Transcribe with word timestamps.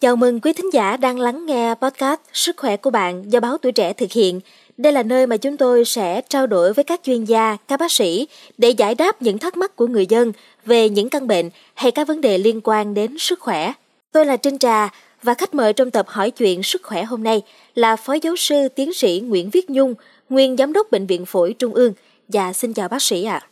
Chào 0.00 0.16
mừng 0.16 0.40
quý 0.40 0.52
thính 0.52 0.72
giả 0.72 0.96
đang 0.96 1.20
lắng 1.20 1.46
nghe 1.46 1.74
podcast 1.74 2.20
Sức 2.32 2.56
khỏe 2.56 2.76
của 2.76 2.90
bạn 2.90 3.32
do 3.32 3.40
báo 3.40 3.58
Tuổi 3.58 3.72
Trẻ 3.72 3.92
thực 3.92 4.12
hiện. 4.12 4.40
Đây 4.76 4.92
là 4.92 5.02
nơi 5.02 5.26
mà 5.26 5.36
chúng 5.36 5.56
tôi 5.56 5.84
sẽ 5.84 6.20
trao 6.28 6.46
đổi 6.46 6.72
với 6.72 6.84
các 6.84 7.00
chuyên 7.04 7.24
gia, 7.24 7.56
các 7.68 7.80
bác 7.80 7.92
sĩ 7.92 8.28
để 8.58 8.70
giải 8.70 8.94
đáp 8.94 9.22
những 9.22 9.38
thắc 9.38 9.56
mắc 9.56 9.76
của 9.76 9.86
người 9.86 10.06
dân 10.06 10.32
về 10.66 10.88
những 10.88 11.08
căn 11.08 11.26
bệnh 11.26 11.50
hay 11.74 11.90
các 11.90 12.08
vấn 12.08 12.20
đề 12.20 12.38
liên 12.38 12.60
quan 12.64 12.94
đến 12.94 13.18
sức 13.18 13.40
khỏe. 13.40 13.72
Tôi 14.12 14.26
là 14.26 14.36
Trinh 14.36 14.58
Trà 14.58 14.88
và 15.22 15.34
khách 15.34 15.54
mời 15.54 15.72
trong 15.72 15.90
tập 15.90 16.06
hỏi 16.08 16.30
chuyện 16.30 16.62
sức 16.62 16.82
khỏe 16.82 17.04
hôm 17.04 17.22
nay 17.22 17.42
là 17.74 17.96
Phó 17.96 18.12
Giáo 18.22 18.36
sư 18.36 18.68
Tiến 18.68 18.92
sĩ 18.92 19.22
Nguyễn 19.24 19.50
Viết 19.50 19.70
Nhung, 19.70 19.94
nguyên 20.28 20.56
Giám 20.56 20.72
đốc 20.72 20.90
Bệnh 20.90 21.06
viện 21.06 21.26
Phổi 21.26 21.54
Trung 21.58 21.74
ương. 21.74 21.92
Và 22.28 22.52
xin 22.52 22.72
chào 22.72 22.88
bác 22.88 23.02
sĩ 23.02 23.24
ạ. 23.24 23.40
À. 23.42 23.48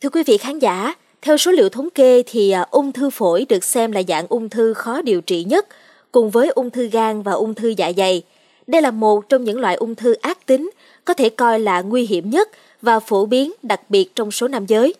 Thưa 0.00 0.08
quý 0.12 0.22
vị 0.26 0.36
khán 0.38 0.58
giả, 0.58 0.94
theo 1.22 1.36
số 1.36 1.50
liệu 1.50 1.68
thống 1.68 1.90
kê 1.90 2.22
thì 2.26 2.50
à, 2.50 2.66
ung 2.70 2.92
thư 2.92 3.10
phổi 3.10 3.46
được 3.48 3.64
xem 3.64 3.92
là 3.92 4.02
dạng 4.08 4.26
ung 4.28 4.48
thư 4.48 4.74
khó 4.74 5.02
điều 5.02 5.20
trị 5.20 5.44
nhất, 5.44 5.66
cùng 6.12 6.30
với 6.30 6.48
ung 6.48 6.70
thư 6.70 6.88
gan 6.88 7.22
và 7.22 7.32
ung 7.32 7.54
thư 7.54 7.68
dạ 7.68 7.92
dày. 7.96 8.22
Đây 8.66 8.82
là 8.82 8.90
một 8.90 9.28
trong 9.28 9.44
những 9.44 9.60
loại 9.60 9.74
ung 9.74 9.94
thư 9.94 10.14
ác 10.14 10.46
tính, 10.46 10.70
có 11.04 11.14
thể 11.14 11.28
coi 11.28 11.60
là 11.60 11.80
nguy 11.80 12.06
hiểm 12.06 12.30
nhất 12.30 12.48
và 12.82 13.00
phổ 13.00 13.26
biến 13.26 13.52
đặc 13.62 13.80
biệt 13.88 14.14
trong 14.14 14.30
số 14.30 14.48
nam 14.48 14.66
giới. 14.66 14.94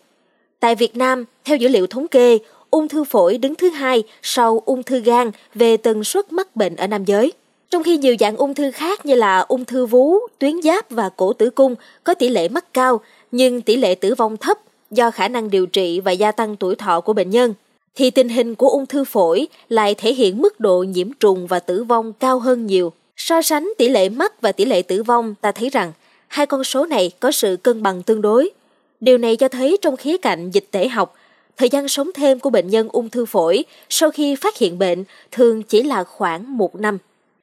Tại 0.61 0.75
Việt 0.75 0.97
Nam, 0.97 1.25
theo 1.45 1.57
dữ 1.57 1.69
liệu 1.69 1.87
thống 1.87 2.09
kê, 2.09 2.39
ung 2.71 2.89
thư 2.89 3.05
phổi 3.05 3.39
đứng 3.39 3.55
thứ 3.55 3.71
hai 3.71 4.03
sau 4.23 4.63
ung 4.67 4.83
thư 4.83 5.01
gan 5.01 5.31
về 5.55 5.77
tần 5.77 6.05
suất 6.05 6.33
mắc 6.33 6.57
bệnh 6.57 6.77
ở 6.77 6.87
nam 6.87 7.05
giới. 7.05 7.33
Trong 7.71 7.83
khi 7.83 7.97
nhiều 7.97 8.17
dạng 8.21 8.37
ung 8.37 8.55
thư 8.55 8.71
khác 8.71 9.07
như 9.07 9.15
là 9.15 9.39
ung 9.39 9.65
thư 9.65 9.87
vú, 9.87 10.19
tuyến 10.39 10.63
giáp 10.63 10.91
và 10.91 11.09
cổ 11.09 11.33
tử 11.33 11.51
cung 11.51 11.75
có 12.05 12.15
tỷ 12.15 12.29
lệ 12.29 12.49
mắc 12.49 12.75
cao, 12.75 13.01
nhưng 13.33 13.63
tỷ 13.63 13.77
lệ 13.77 13.95
tử 13.95 14.15
vong 14.15 14.37
thấp 14.37 14.59
do 14.91 15.11
khả 15.11 15.29
năng 15.29 15.51
điều 15.51 15.67
trị 15.67 16.01
và 16.01 16.13
gia 16.13 16.33
tăng 16.33 16.57
tuổi 16.57 16.77
thọ 16.77 17.01
của 17.01 17.13
bệnh 17.13 17.31
nhân, 17.31 17.55
thì 17.95 18.11
tình 18.11 18.29
hình 18.29 18.55
của 18.55 18.69
ung 18.69 18.87
thư 18.87 19.05
phổi 19.05 19.49
lại 19.69 19.95
thể 19.95 20.15
hiện 20.15 20.43
mức 20.43 20.61
độ 20.61 20.83
nhiễm 20.83 21.13
trùng 21.13 21.47
và 21.47 21.59
tử 21.59 21.85
vong 21.85 22.13
cao 22.13 22.39
hơn 22.39 22.67
nhiều. 22.67 22.93
So 23.17 23.43
sánh 23.43 23.73
tỷ 23.79 23.89
lệ 23.89 24.09
mắc 24.09 24.41
và 24.41 24.53
tỷ 24.53 24.65
lệ 24.65 24.83
tử 24.83 25.03
vong, 25.03 25.35
ta 25.41 25.53
thấy 25.53 25.69
rằng 25.69 25.93
hai 26.29 26.47
con 26.47 26.65
số 26.65 26.87
này 26.87 27.11
có 27.21 27.31
sự 27.31 27.57
cân 27.63 27.83
bằng 27.83 28.03
tương 28.03 28.23
đối. 28.23 28.51
Điều 29.01 29.19
này 29.19 29.37
cho 29.37 29.49
thấy 29.49 29.79
trong 29.83 29.97
khía 29.97 30.17
cạnh 30.19 30.51
dịch 30.51 30.69
tễ 30.71 30.89
học, 30.89 31.15
thời 31.57 31.69
gian 31.69 31.89
sống 31.89 32.11
thêm 32.15 32.39
của 32.39 32.51
bệnh 32.51 32.69
nhân 32.69 32.89
ung 32.93 33.11
thư 33.11 33.27
phổi 33.27 33.65
sau 33.89 34.11
khi 34.11 34.35
phát 34.35 34.59
hiện 34.59 34.79
bệnh 34.79 35.05
thường 35.31 35.63
chỉ 35.63 35.83
là 35.83 36.05
khoảng 36.05 36.57
một 36.57 36.75
năm. 36.75 36.99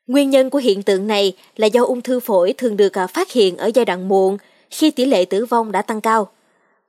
Nguyên 0.08 0.30
nhân 0.30 0.50
của 0.50 0.59
hiện 0.59 0.84
tượng 0.84 1.08
này 1.08 1.34
là 1.56 1.68
do 1.68 1.84
ung 1.84 2.02
thư 2.02 2.20
phổi 2.20 2.53
thường 2.53 2.78
được 2.78 2.98
à, 2.98 3.08
phát 3.08 3.31
hiện 3.31 3.58
ở 3.58 3.72
giai 3.73 3.86
đoạn 3.86 4.08
muộn 4.08 4.38
khi 4.70 4.92
tỷ 4.92 5.06
lệ 5.06 5.25
tử 5.25 5.45
vong 5.45 5.72
đã 5.72 5.81
tăng 5.81 6.02
cao. 6.02 6.30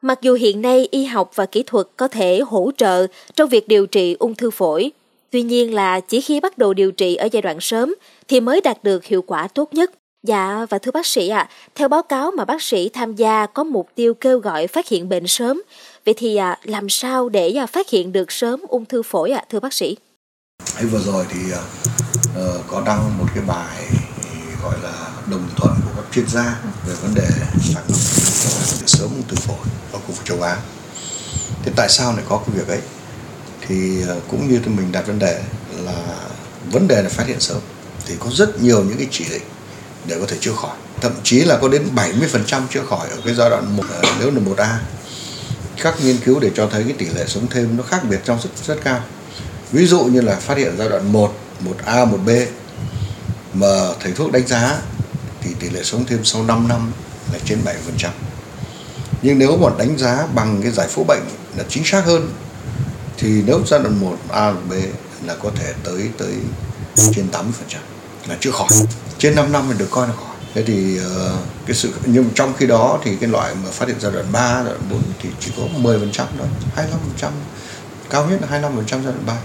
Mặc 0.03 0.19
dù 0.23 0.35
hiện 0.35 0.63
nay 0.63 0.89
y 0.91 1.05
học 1.05 1.31
và 1.35 1.47
kỹ 1.47 1.63
thuật 1.67 1.87
có 1.97 2.09
thể 2.09 2.41
hỗ 2.41 2.71
trợ 2.77 3.07
trong 3.37 3.49
việc 3.49 3.69
điều 3.69 3.87
trị 3.87 4.17
ung 4.19 4.35
thư 4.35 4.51
phổi, 4.51 4.91
tuy 5.31 5.43
nhiên 5.43 5.75
là 5.75 6.01
chỉ 6.01 6.21
khi 6.21 6.41
bắt 6.41 6.59
đầu 6.59 6.75
điều 6.75 6.93
trị 6.93 7.15
ở 7.15 7.29
giai 7.33 7.43
đoạn 7.43 7.61
sớm 7.61 7.95
thì 8.29 8.41
mới 8.41 8.61
đạt 8.61 8.85
được 8.85 9.05
hiệu 9.05 9.23
quả 9.23 9.49
tốt 9.49 9.75
nhất. 9.75 9.91
Dạ 10.23 10.67
và 10.71 10.79
thưa 10.79 10.91
bác 10.91 11.07
sĩ 11.07 11.29
ạ, 11.29 11.39
à, 11.39 11.49
theo 11.75 11.89
báo 11.89 12.03
cáo 12.03 12.31
mà 12.31 12.45
bác 12.45 12.63
sĩ 12.63 12.89
tham 12.89 13.15
gia 13.15 13.47
có 13.47 13.65
mục 13.65 13.89
tiêu 13.95 14.15
kêu 14.15 14.39
gọi 14.39 14.67
phát 14.67 14.89
hiện 14.89 15.09
bệnh 15.09 15.27
sớm. 15.27 15.63
Vậy 16.05 16.15
thì 16.17 16.37
à, 16.37 16.59
làm 16.65 16.89
sao 16.89 17.29
để 17.29 17.51
à, 17.51 17.67
phát 17.67 17.91
hiện 17.91 18.13
được 18.13 18.33
sớm 18.33 18.61
ung 18.69 18.85
thư 18.85 19.03
phổi 19.03 19.31
ạ 19.31 19.39
à, 19.39 19.47
thưa 19.51 19.61
bác 19.61 19.73
sĩ? 19.73 19.97
Vừa 20.91 20.99
rồi 20.99 21.27
thì 21.31 21.39
uh, 21.53 22.65
có 22.69 22.83
đăng 22.87 23.19
một 23.19 23.27
cái 23.35 23.45
bài 23.47 23.89
gọi 24.63 24.75
là 24.83 25.11
đồng 25.27 25.49
thuận 25.57 25.75
của 25.85 25.91
các 25.97 26.05
chuyên 26.13 26.29
gia 26.29 26.61
về 26.87 26.95
vấn 27.03 27.15
đề 27.15 27.29
sàng 27.63 27.85
lọc 27.89 28.01
sớm 28.87 29.09
ung 29.09 29.23
thư 29.29 29.37
phổi 29.37 29.67
ở 29.93 29.99
khu 29.99 30.13
vực 30.13 30.25
châu 30.25 30.43
Á. 30.43 30.57
Thế 31.65 31.73
tại 31.77 31.89
sao 31.89 32.13
lại 32.13 32.25
có 32.29 32.43
cái 32.47 32.57
việc 32.57 32.69
ấy? 32.69 32.81
Thì 33.69 34.03
ờ, 34.09 34.21
cũng 34.31 34.49
như 34.49 34.61
mình 34.67 34.93
đặt 34.93 35.07
vấn 35.07 35.19
đề 35.19 35.43
là 35.85 36.03
vấn 36.73 36.89
đề 36.89 37.03
là 37.03 37.09
phát 37.09 37.27
hiện 37.27 37.41
sớm 37.41 37.59
thì 38.07 38.15
có 38.19 38.31
rất 38.33 38.63
nhiều 38.63 38.85
những 38.85 38.99
cái 38.99 39.07
chỉ 39.11 39.25
định 39.31 39.43
để 40.07 40.17
có 40.21 40.27
thể 40.29 40.37
chữa 40.41 40.53
khỏi 40.53 40.77
thậm 41.01 41.13
chí 41.23 41.41
là 41.41 41.59
có 41.63 41.69
đến 41.69 41.89
70% 41.95 42.63
chữa 42.71 42.83
khỏi 42.89 43.09
ở 43.09 43.17
cái 43.25 43.35
giai 43.35 43.51
đoạn 43.51 43.77
một 43.77 43.85
ờ, 43.91 44.03
nếu 44.21 44.31
là 44.31 44.41
1A. 44.41 44.77
các 45.83 45.95
nghiên 46.05 46.19
cứu 46.19 46.41
để 46.41 46.51
cho 46.55 46.69
thấy 46.73 46.85
cái 46.85 46.93
tỷ 46.99 47.07
lệ 47.07 47.25
sống 47.27 47.47
thêm 47.51 47.77
nó 47.77 47.83
khác 47.83 48.01
biệt 48.11 48.21
trong 48.25 48.39
rất 48.43 48.51
rất 48.67 48.79
cao 48.85 49.01
ví 49.73 49.87
dụ 49.87 50.05
như 50.05 50.21
là 50.21 50.37
phát 50.37 50.59
hiện 50.59 50.75
giai 50.79 50.89
đoạn 50.89 51.13
1 51.13 51.35
1A 51.65 52.11
1B 52.11 52.47
mà 53.61 53.95
thầy 54.01 54.13
thuốc 54.13 54.33
đánh 54.33 54.47
giá 54.47 54.79
thì 55.41 55.51
tỷ 55.61 55.71
lệ 55.71 55.81
sống 55.83 56.05
thêm 56.07 56.25
sau 56.25 56.45
5 56.45 56.69
năm 56.69 56.93
là 57.33 57.39
trên 57.45 57.59
7%. 57.65 58.09
Nhưng 59.23 59.39
nếu 59.39 59.57
mà 59.57 59.69
đánh 59.79 59.99
giá 59.99 60.27
bằng 60.35 60.63
cái 60.63 60.73
giải 60.73 60.89
phẫu 60.89 61.05
bệnh 61.05 61.23
là 61.57 61.65
chính 61.69 61.85
xác 61.85 62.05
hơn 62.05 62.33
thì 63.19 63.43
nếu 63.47 63.61
giai 63.67 63.81
đoạn 63.81 64.01
1 64.01 64.17
A 64.29 64.53
1B 64.53 64.83
là 65.25 65.35
có 65.35 65.51
thể 65.57 65.73
tới 65.85 66.09
tới 66.19 66.33
trên 67.13 67.29
80% 67.33 67.43
là 68.29 68.37
chữa 68.41 68.51
khỏi. 68.51 68.69
Trên 69.19 69.35
5 69.35 69.53
năm 69.53 69.65
thì 69.73 69.79
được 69.79 69.89
coi 69.91 70.09
là 70.09 70.15
khỏi 70.15 70.29
thế 70.55 70.65
thì 70.67 70.99
ờ, 70.99 71.37
cái 71.67 71.77
sự 71.77 71.93
nhưng 72.05 72.31
trong 72.35 72.55
khi 72.59 72.67
đó 72.67 72.99
thì 73.05 73.17
cái 73.17 73.31
loại 73.31 73.55
mà 73.65 73.71
phát 73.71 73.89
hiện 73.89 73.97
giai 74.01 74.13
đoạn 74.13 74.27
3, 74.33 74.55
giai 74.55 74.65
đoạn 74.65 74.81
4 74.91 75.03
thì 75.23 75.29
chỉ 75.41 75.53
có 75.57 75.63
10% 75.63 76.11
thôi 76.39 76.49
25% 77.21 77.31
cao 78.11 78.27
nhất 78.27 78.41
là 78.43 78.61
25% 78.61 78.85
giai 78.89 79.03
đoạn 79.03 79.27
3 79.27 79.37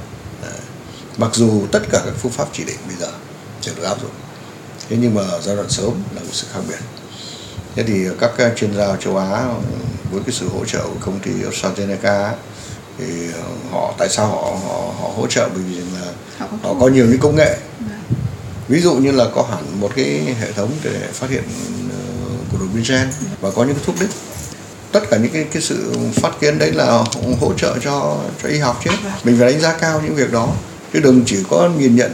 Đấy. 0.42 0.52
mặc 1.18 1.30
dù 1.34 1.68
tất 1.72 1.82
cả 1.92 2.02
các 2.06 2.14
phương 2.18 2.32
pháp 2.32 2.48
chỉ 2.54 2.64
định 2.64 2.78
bây 2.88 2.96
giờ 2.96 3.12
đều 3.66 3.76
được 3.76 3.84
áp 3.84 4.02
dụng. 4.02 4.12
Thế 4.90 4.98
nhưng 5.02 5.16
mà 5.16 5.22
giai 5.42 5.56
đoạn 5.56 5.70
sớm 5.70 5.92
là 6.16 6.22
một 6.22 6.30
sự 6.32 6.48
khác 6.54 6.60
biệt. 6.70 6.80
Thế 7.76 7.84
thì 7.84 8.06
các 8.20 8.54
chuyên 8.56 8.78
gia 8.78 8.96
châu 8.96 9.18
Á 9.18 9.46
với 10.12 10.22
cái 10.26 10.34
sự 10.34 10.50
hỗ 10.50 10.66
trợ 10.66 10.84
của 10.84 10.98
công 11.00 11.20
ty 11.20 11.32
AstraZeneca 11.32 12.32
thì 12.98 13.06
họ 13.72 13.94
tại 13.98 14.10
sao 14.10 14.28
họ 14.28 14.58
họ, 14.68 14.94
họ 15.02 15.10
hỗ 15.16 15.28
trợ? 15.28 15.50
Bởi 15.54 15.64
vì 15.64 15.76
là 15.76 16.12
họ 16.38 16.48
có, 16.52 16.58
họ 16.64 16.76
có 16.80 16.88
nhiều 16.88 17.06
những 17.06 17.20
công 17.20 17.36
nghệ. 17.36 17.58
Ví 18.68 18.82
dụ 18.82 18.94
như 18.94 19.12
là 19.12 19.26
có 19.36 19.48
hẳn 19.52 19.80
một 19.80 19.92
cái 19.96 20.36
hệ 20.40 20.52
thống 20.52 20.72
để 20.84 21.08
phát 21.14 21.30
hiện 21.30 21.44
ờ, 21.92 21.98
của 22.52 22.58
đột 22.60 22.68
biến 22.74 22.84
gen 22.90 23.08
và 23.42 23.52
có 23.52 23.64
những 23.64 23.76
cái 23.76 23.84
thuốc 23.86 23.96
đích. 24.00 24.10
Tất 24.92 25.10
cả 25.10 25.18
những 25.18 25.32
cái 25.32 25.46
cái 25.54 25.62
sự 25.62 25.94
phát 26.14 26.32
kiến 26.40 26.60
đấy 26.60 26.72
là 26.72 27.04
hỗ 27.42 27.54
trợ 27.58 27.78
cho 27.84 28.18
cho 28.44 28.50
y 28.50 28.58
học 28.58 28.82
chứ. 28.84 28.92
Mình 29.24 29.38
phải 29.40 29.52
đánh 29.52 29.62
giá 29.62 29.74
cao 29.74 30.02
những 30.06 30.16
việc 30.16 30.32
đó. 30.32 30.48
Chứ 30.94 31.00
đừng 31.00 31.24
chỉ 31.26 31.38
có 31.50 31.70
nhìn 31.78 31.96
nhận 31.96 32.12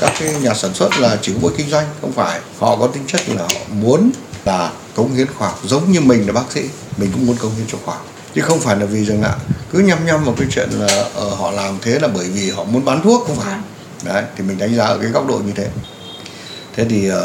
các 0.00 0.12
cái 0.20 0.34
nhà 0.42 0.54
sản 0.54 0.74
xuất 0.74 0.98
là 0.98 1.18
chỉ 1.22 1.32
có 1.32 1.38
mỗi 1.42 1.52
kinh 1.56 1.70
doanh 1.70 1.86
không 2.00 2.12
phải. 2.12 2.40
Họ 2.58 2.76
có 2.76 2.86
tính 2.86 3.02
chất 3.06 3.28
là 3.28 3.42
họ 3.42 3.60
muốn 3.72 4.10
là 4.44 4.72
cống 4.94 5.14
hiến 5.14 5.26
khoa 5.26 5.48
học 5.48 5.60
giống 5.64 5.92
như 5.92 6.00
mình 6.00 6.26
là 6.26 6.32
bác 6.32 6.52
sĩ 6.52 6.62
mình 6.96 7.10
cũng 7.12 7.26
muốn 7.26 7.36
cống 7.36 7.54
hiến 7.54 7.66
cho 7.72 7.78
khoa 7.84 7.94
học. 7.94 8.06
Chứ 8.34 8.40
không 8.40 8.60
phải 8.60 8.76
là 8.76 8.86
vì 8.86 9.04
rằng 9.04 9.22
ạ 9.22 9.36
cứ 9.72 9.78
nhăm 9.78 10.06
nhăm 10.06 10.24
vào 10.24 10.34
cái 10.38 10.48
chuyện 10.50 10.70
là 10.70 11.10
uh, 11.26 11.38
họ 11.38 11.50
làm 11.50 11.78
thế 11.82 11.98
là 11.98 12.08
bởi 12.08 12.28
vì 12.28 12.50
họ 12.50 12.64
muốn 12.64 12.84
bán 12.84 13.02
thuốc 13.02 13.26
không 13.26 13.36
phải. 13.36 13.58
Đấy 14.04 14.22
thì 14.36 14.44
mình 14.44 14.58
đánh 14.58 14.74
giá 14.74 14.84
ở 14.84 14.98
cái 14.98 15.10
góc 15.10 15.26
độ 15.28 15.40
như 15.46 15.52
thế. 15.56 15.68
Thế 16.76 16.84
thì 16.90 17.10
uh, 17.10 17.16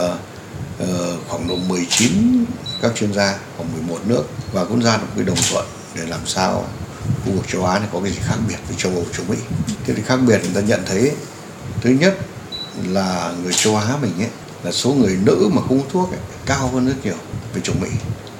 uh, 0.84 0.88
khoảng 1.28 1.48
độ 1.48 1.56
19 1.68 2.46
các 2.82 2.92
chuyên 2.96 3.14
gia 3.14 3.38
khoảng 3.58 3.74
11 3.88 4.00
nước 4.06 4.24
và 4.54 4.66
cũng 4.66 4.82
ra 4.82 4.98
được 4.98 5.08
cái 5.16 5.26
đồng 5.26 5.38
thuận 5.52 5.66
để 5.96 6.02
làm 6.08 6.20
sao 6.26 6.66
khu 7.26 7.32
vực 7.32 7.46
châu 7.48 7.66
Á 7.66 7.80
này 7.80 7.88
có 7.94 8.00
cái 8.04 8.12
gì 8.12 8.20
khác 8.24 8.36
biệt 8.48 8.58
với 8.68 8.78
châu 8.78 8.92
Âu 8.92 9.06
châu 9.18 9.26
Mỹ. 9.30 9.38
Thế 9.86 9.94
thì 9.94 10.02
khác 10.06 10.18
biệt 10.28 10.40
người 10.44 10.52
ta 10.56 10.62
nhận 10.62 10.82
thấy 10.86 11.12
thứ 11.82 11.90
nhất 11.90 12.18
là 12.84 13.34
người 13.44 13.54
châu 13.54 13.76
Á 13.76 13.98
mình 14.02 14.14
ấy 14.20 14.30
là 14.64 14.72
số 14.72 14.94
người 14.94 15.18
nữ 15.26 15.50
mà 15.54 15.62
không 15.68 15.90
thuốc 15.92 16.12
ấy, 16.12 16.20
cao 16.46 16.68
hơn 16.68 16.88
rất 16.88 16.96
nhiều 17.04 17.16
về 17.54 17.62
châu 17.62 17.76
Mỹ. 17.82 17.90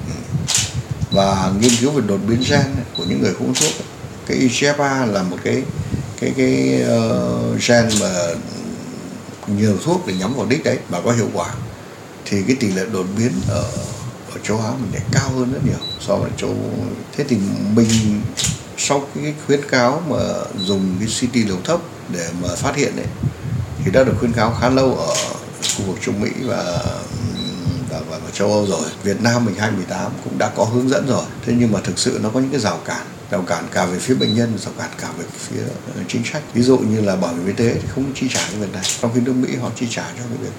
Ừ. 0.08 0.14
Và 1.12 1.52
nghiên 1.60 1.72
cứu 1.82 1.92
về 1.92 2.02
đột 2.08 2.20
biến 2.28 2.44
gen 2.50 2.76
của 2.98 3.04
những 3.04 3.22
người 3.22 3.34
không 3.34 3.54
thuốc 3.54 3.72
ấy, 3.72 3.88
cái 4.28 4.38
IGFA 4.38 5.12
là 5.12 5.24
một 5.24 5.38
cái 5.44 5.64
cái 6.20 6.34
cái 6.38 6.84
uh, 6.84 7.68
gen 7.68 7.90
mà 8.00 8.10
nhiều 9.48 9.78
thuốc 9.84 10.08
để 10.08 10.14
nhắm 10.14 10.34
vào 10.34 10.46
đích 10.46 10.64
đấy 10.64 10.78
và 10.90 11.02
có 11.02 11.12
hiệu 11.12 11.30
quả. 11.34 11.54
Thì 12.26 12.44
cái 12.48 12.56
tỷ 12.60 12.68
lệ 12.68 12.86
đột 12.92 13.06
biến 13.18 13.32
ở 13.50 13.72
ở 14.34 14.40
châu 14.44 14.60
Á 14.60 14.72
mình 14.82 14.92
lại 14.94 15.02
cao 15.12 15.30
hơn 15.30 15.54
rất 15.54 15.60
nhiều 15.66 15.80
so 16.00 16.16
với 16.16 16.32
châu 16.38 16.56
thế 17.18 17.26
thì 17.30 17.38
mình 17.76 18.22
sau 18.78 19.08
cái 19.16 19.34
khuyến 19.46 19.70
cáo 19.70 20.04
mà 20.10 20.18
dùng 20.60 20.96
cái 21.00 21.08
CT 21.08 21.36
liều 21.36 21.58
thấp 21.64 21.80
để 22.10 22.30
mà 22.42 22.50
phát 22.56 22.76
hiện 22.76 22.96
đấy 22.96 23.06
thì 23.86 23.92
đã 23.92 24.04
được 24.04 24.14
khuyến 24.20 24.34
cáo 24.34 24.58
khá 24.62 24.70
lâu 24.70 24.96
ở 24.96 25.14
khu 25.78 25.86
vực 25.86 25.98
Trung 26.02 26.22
Mỹ 26.22 26.30
và 26.46 26.80
và, 27.90 28.00
và, 28.10 28.18
và 28.18 28.32
châu 28.34 28.52
Âu 28.52 28.66
rồi. 28.66 28.86
Việt 29.04 29.22
Nam 29.22 29.46
mình 29.46 29.56
2018 29.56 30.12
cũng 30.24 30.38
đã 30.38 30.50
có 30.56 30.64
hướng 30.64 30.90
dẫn 30.90 31.08
rồi. 31.08 31.24
Thế 31.46 31.54
nhưng 31.58 31.72
mà 31.72 31.80
thực 31.84 32.00
sự 32.00 32.20
nó 32.24 32.30
có 32.30 32.40
những 32.40 32.52
cái 32.52 32.60
rào 32.60 32.80
cản. 32.86 33.06
Rào 33.32 33.42
cản 33.42 33.68
cả 33.72 33.86
về 33.86 34.00
phía 34.00 34.14
bệnh 34.14 34.36
nhân 34.36 34.58
rào 34.58 34.74
cản 34.78 34.90
cả 35.02 35.08
về 35.18 35.26
phía 35.38 35.62
ờ, 35.96 36.02
chính 36.08 36.24
sách. 36.26 36.44
Ví 36.54 36.62
dụ 36.62 36.78
như 36.78 37.02
là 37.02 37.16
bảo 37.16 37.34
hiểm 37.34 37.48
y 37.48 37.54
tế 37.54 37.74
thì 37.74 37.88
không 37.96 38.12
chi 38.16 38.28
trả 38.30 38.40
cái 38.52 38.60
việc 38.60 38.74
này. 38.74 38.84
Trong 39.02 39.12
khi 39.16 39.22
nước 39.22 39.34
mỹ 39.34 39.56
họ 39.56 39.70
chi 39.76 39.88
trả 39.90 40.04
cho 40.04 40.24
cái 40.30 40.38
việc 40.42 40.54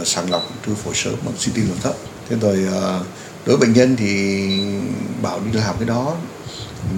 uh, 0.00 0.06
sàng 0.06 0.30
lọc 0.30 0.42
thư 0.66 0.74
phổi 0.74 0.94
sớm 0.94 1.14
bằng 1.24 1.34
CT 1.34 1.56
liều 1.56 1.76
thấp. 1.82 1.94
Thế 2.28 2.36
rồi 2.40 2.66
uh, 2.68 3.06
đối 3.48 3.56
với 3.56 3.68
bệnh 3.68 3.76
nhân 3.76 3.96
thì 3.96 4.48
bảo 5.22 5.40
đi 5.40 5.58
làm 5.58 5.74
cái 5.78 5.88
đó, 5.88 6.16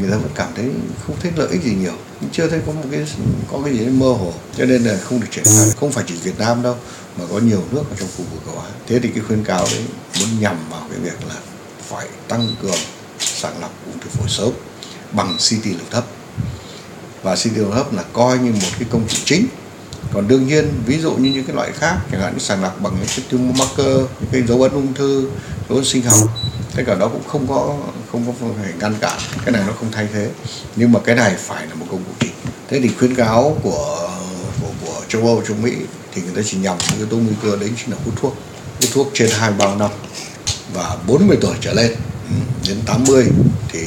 người 0.01 0.11
ta 0.11 0.17
vẫn 0.17 0.31
cảm 0.35 0.49
thấy 0.57 0.65
không 1.07 1.17
thấy 1.21 1.33
lợi 1.37 1.49
ích 1.51 1.63
gì 1.63 1.75
nhiều. 1.75 1.93
Chưa 2.33 2.49
thấy 2.49 2.61
có 2.67 2.73
một 2.73 2.83
cái, 2.91 3.01
có 3.53 3.61
cái 3.65 3.75
gì 3.75 3.87
mơ 3.87 4.07
hồ, 4.07 4.33
cho 4.57 4.65
nên 4.65 4.85
là 4.85 4.99
không 4.99 5.21
được 5.21 5.27
triển 5.31 5.45
khai 5.45 5.71
không 5.81 5.93
phải 5.93 6.05
chỉ 6.07 6.15
Việt 6.15 6.39
Nam 6.39 6.63
đâu, 6.63 6.77
mà 7.19 7.25
có 7.31 7.39
nhiều 7.39 7.63
nước 7.71 7.83
ở 7.91 7.97
trong 7.99 8.09
khu 8.17 8.25
vực 8.33 8.43
châu 8.47 8.59
Á 8.59 8.69
thế 8.87 9.01
thì 9.03 9.09
cái 9.09 9.25
khuyến 9.27 9.45
cáo 9.45 9.67
đấy 9.73 9.85
muốn 10.21 10.41
nhằm 10.41 10.57
vào 10.71 10.87
cái 10.91 10.99
việc 10.99 11.29
là 11.29 11.35
phải 11.89 12.07
tăng 12.29 12.49
cường 12.63 12.79
sàng 13.19 13.61
lọc 13.61 13.71
ung 13.87 13.99
thư 14.01 14.09
phổi 14.11 14.29
sớm 14.29 14.51
bằng 15.13 15.37
CT 15.37 15.67
lực 15.67 15.91
thấp. 15.91 16.05
Và 17.23 17.35
CT 17.35 17.57
đường 17.57 17.73
hấp 17.73 17.93
là 17.93 18.05
coi 18.13 18.39
như 18.39 18.53
một 18.53 18.71
cái 18.79 18.89
công 18.91 19.03
cụ 19.03 19.17
chính 19.25 19.47
còn 20.13 20.29
đương 20.29 20.47
nhiên 20.47 20.69
ví 20.87 20.99
dụ 20.99 21.13
như 21.13 21.33
những 21.33 21.45
cái 21.45 21.57
loại 21.57 21.73
khác 21.73 21.97
chẳng 22.13 22.21
hạn 22.21 22.33
như 22.33 22.39
sàng 22.39 22.63
lọc 22.63 22.81
bằng 22.81 22.93
những 22.99 23.09
cái 23.09 23.25
tumor 23.31 23.59
marker 23.59 23.97
những 24.21 24.31
cái 24.33 24.43
dấu 24.43 24.63
ấn 24.63 24.73
ung 24.73 24.95
thư 24.95 25.29
dấu 25.69 25.79
ấn 25.79 25.85
sinh 25.85 26.03
học 26.03 26.29
tất 26.77 26.83
cả 26.87 26.95
đó 26.95 27.09
cũng 27.09 27.29
không 27.29 27.47
có 27.49 27.77
không 28.13 28.25
có 28.27 28.49
phải 28.63 28.73
ngăn 28.81 28.95
cản. 29.01 29.19
Cái 29.45 29.53
này 29.53 29.63
nó 29.67 29.73
không 29.73 29.93
thay 29.93 30.09
thế. 30.13 30.29
Nhưng 30.77 30.93
mà 30.93 31.01
cái 31.05 31.15
này 31.15 31.35
phải 31.39 31.67
là 31.67 31.75
một 31.75 31.87
công 31.91 32.05
cụ 32.05 32.13
chính 32.21 32.31
thế 32.69 32.81
thì 32.81 32.91
khuyến 32.99 33.15
cáo 33.15 33.57
của 33.63 34.11
của, 34.61 34.69
của 34.85 35.01
châu 35.09 35.27
âu 35.27 35.43
châu 35.49 35.57
mỹ 35.57 35.73
thì 36.15 36.23
người 36.23 36.33
ta 36.37 36.43
chỉ 36.45 36.57
nhằm 36.57 36.77
những 36.89 36.99
yếu 36.99 37.07
tố 37.07 37.17
nguy 37.17 37.35
cơ 37.43 37.57
đấy 37.57 37.71
chính 37.77 37.91
là 37.91 37.97
hút 38.05 38.15
thuốc. 38.21 38.37
Hút 38.81 38.91
thuốc 38.93 39.11
trên 39.15 39.31
hai 39.33 39.53
bao 39.53 39.77
năm 39.77 39.91
và 40.75 40.97
40 41.07 41.39
tuổi 41.41 41.55
trở 41.61 41.73
lên. 41.73 41.91
Ừ, 42.29 42.69
đến 42.69 42.79
80 42.87 43.27
thì, 43.69 43.81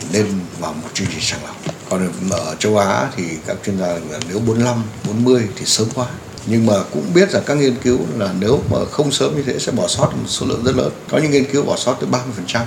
thì 0.00 0.06
nên 0.12 0.26
vào 0.58 0.72
một 0.72 0.88
chương 0.94 1.08
trình 1.10 1.20
sàng 1.20 1.44
lọc 1.44 1.59
còn 1.90 2.08
ở 2.30 2.54
châu 2.58 2.78
Á 2.78 3.08
thì 3.16 3.24
các 3.46 3.56
chuyên 3.66 3.78
gia 3.78 3.86
là 3.86 4.18
nếu 4.28 4.38
45, 4.38 4.82
40 5.06 5.48
thì 5.56 5.66
sớm 5.66 5.88
quá. 5.94 6.06
Nhưng 6.46 6.66
mà 6.66 6.74
cũng 6.92 7.14
biết 7.14 7.30
rằng 7.30 7.42
các 7.46 7.54
nghiên 7.54 7.76
cứu 7.82 7.98
là 8.18 8.34
nếu 8.40 8.60
mà 8.70 8.78
không 8.90 9.12
sớm 9.12 9.36
như 9.36 9.42
thế 9.42 9.58
sẽ 9.58 9.72
bỏ 9.72 9.88
sót 9.88 10.10
một 10.12 10.26
số 10.26 10.46
lượng 10.46 10.64
rất 10.64 10.76
lớn. 10.76 10.92
Có 11.10 11.18
những 11.18 11.30
nghiên 11.30 11.44
cứu 11.52 11.62
bỏ 11.62 11.76
sót 11.76 11.94
tới 12.00 12.10
30% 12.10 12.64